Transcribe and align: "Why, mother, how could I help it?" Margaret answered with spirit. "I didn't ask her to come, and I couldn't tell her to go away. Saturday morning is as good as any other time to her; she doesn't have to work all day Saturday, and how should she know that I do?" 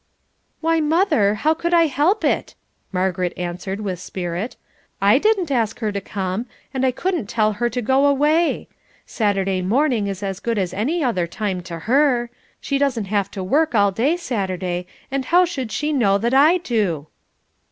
"Why, 0.61 0.79
mother, 0.79 1.35
how 1.35 1.53
could 1.53 1.75
I 1.75 1.85
help 1.85 2.23
it?" 2.25 2.55
Margaret 2.91 3.33
answered 3.37 3.81
with 3.81 3.99
spirit. 3.99 4.55
"I 4.99 5.19
didn't 5.19 5.51
ask 5.51 5.77
her 5.77 5.91
to 5.91 6.01
come, 6.01 6.47
and 6.73 6.83
I 6.83 6.89
couldn't 6.89 7.27
tell 7.29 7.53
her 7.53 7.69
to 7.69 7.81
go 7.83 8.07
away. 8.07 8.67
Saturday 9.05 9.61
morning 9.61 10.07
is 10.07 10.23
as 10.23 10.39
good 10.39 10.57
as 10.57 10.73
any 10.73 11.03
other 11.03 11.27
time 11.27 11.61
to 11.69 11.77
her; 11.85 12.31
she 12.59 12.79
doesn't 12.79 13.05
have 13.13 13.29
to 13.29 13.43
work 13.43 13.75
all 13.75 13.91
day 13.91 14.17
Saturday, 14.17 14.87
and 15.11 15.25
how 15.25 15.45
should 15.45 15.71
she 15.71 15.93
know 15.93 16.17
that 16.17 16.33
I 16.33 16.57
do?" 16.57 17.05